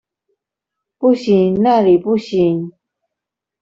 [0.97, 2.71] 不行，那裡不行